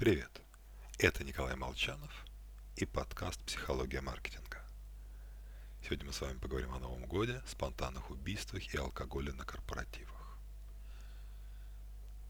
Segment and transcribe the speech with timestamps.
[0.00, 0.30] Привет,
[0.96, 2.24] это Николай Молчанов
[2.76, 4.64] и подкаст «Психология маркетинга».
[5.84, 10.38] Сегодня мы с вами поговорим о Новом Годе, спонтанных убийствах и алкоголе на корпоративах.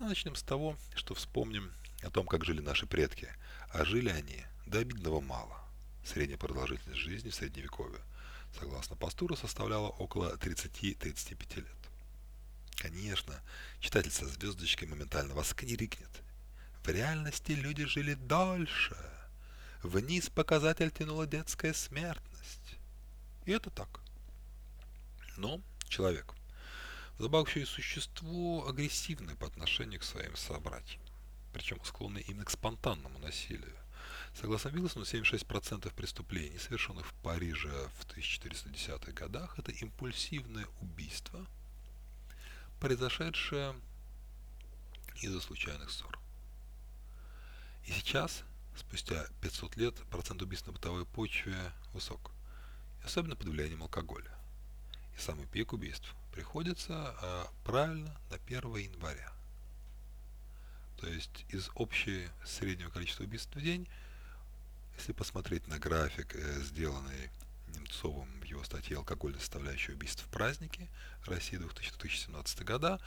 [0.00, 1.72] Ну, начнем с того, что вспомним
[2.02, 3.28] о том, как жили наши предки.
[3.72, 5.56] А жили они до обидного мало.
[6.04, 8.00] Средняя продолжительность жизни в Средневековье,
[8.58, 11.76] согласно Пастуру, составляла около 30-35 лет.
[12.74, 13.40] Конечно,
[13.78, 16.10] читатель со звездочкой моментально воскликнет.
[16.82, 18.96] В реальности люди жили дольше.
[19.82, 22.76] Вниз показатель тянула детская смертность.
[23.44, 24.00] И это так.
[25.36, 26.34] Но человек.
[27.18, 31.02] Вдобавок существо агрессивное по отношению к своим собратьям.
[31.52, 33.76] Причем склонны именно к спонтанному насилию.
[34.34, 41.46] Согласно Виллисону, 76% преступлений, совершенных в Париже в 1410-х годах, это импульсивное убийство–
[42.80, 43.76] произошедшее
[45.20, 46.21] из-за случайных ссор.
[47.84, 48.44] И сейчас,
[48.76, 51.56] спустя 500 лет, процент убийств на бытовой почве
[51.92, 52.32] высок,
[53.04, 54.30] особенно под влиянием алкоголя.
[55.16, 59.32] И самый пик убийств приходится а, правильно на 1 января.
[60.98, 63.88] То есть из общего среднего количества убийств в день,
[64.96, 67.30] если посмотреть на график, э, сделанный
[67.74, 70.88] Немцовым его статье «Алкогольная составляющая убийств в празднике
[71.26, 73.00] России 2017 года»,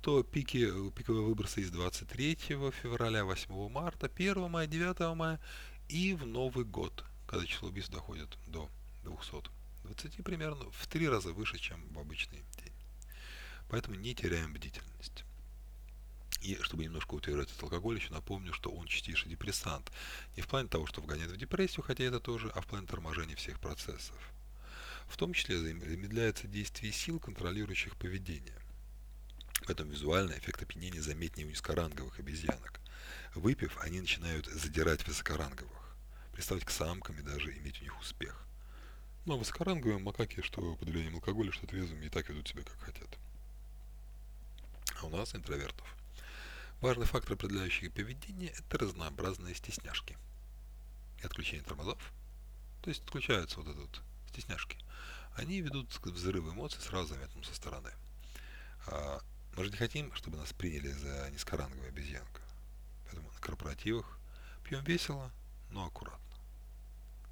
[0.00, 5.40] то пики, пиковые выбросы из 23 февраля, 8 марта, 1 мая, 9 мая
[5.88, 8.68] и в Новый год, когда число убийств доходит до
[9.04, 12.72] 220 примерно, в три раза выше, чем в обычный день.
[13.68, 15.24] Поэтому не теряем бдительность.
[16.40, 19.92] И чтобы немножко утвердить этот алкоголь, еще напомню, что он чистейший депрессант.
[20.36, 23.36] Не в плане того, что вгоняет в депрессию, хотя это тоже, а в плане торможения
[23.36, 24.16] всех процессов.
[25.12, 28.58] В том числе замедляется действие сил, контролирующих поведение.
[29.66, 32.80] Поэтому визуальный эффект опьянения заметнее у низкоранговых обезьянок.
[33.34, 35.94] Выпив, они начинают задирать высокоранговых,
[36.32, 38.46] приставать к самкам и даже иметь у них успех.
[39.26, 43.18] Но высокоранговые макаки, что под влиянием алкоголя, что трезвыми, и так ведут себя как хотят.
[44.98, 45.94] А у нас, интровертов,
[46.80, 50.16] Важный фактор, определяющий поведение, это разнообразные стесняшки
[51.20, 52.12] и отключение тормозов.
[52.80, 54.02] То есть отключаются вот эти вот
[54.32, 54.78] стесняшки.
[55.36, 57.92] Они ведут к взрыву эмоций сразу заметным со стороны.
[58.86, 59.20] А
[59.56, 62.40] мы же не хотим, чтобы нас приняли за низкоранговую обезьянку.
[63.04, 64.18] Поэтому на корпоративах
[64.64, 65.30] пьем весело,
[65.70, 66.18] но аккуратно.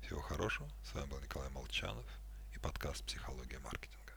[0.03, 0.69] Всего хорошего.
[0.85, 2.07] С вами был Николай Молчанов
[2.55, 4.10] и подкаст «Психология маркетинга».